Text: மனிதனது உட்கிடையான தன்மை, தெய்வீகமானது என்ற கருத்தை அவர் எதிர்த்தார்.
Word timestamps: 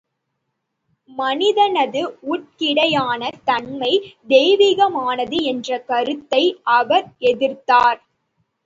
மனிதனது 1.09 2.01
உட்கிடையான 2.27 3.21
தன்மை, 3.43 3.93
தெய்வீகமானது 4.27 5.39
என்ற 5.43 5.79
கருத்தை 5.83 6.43
அவர் 6.77 7.07
எதிர்த்தார். 7.31 8.01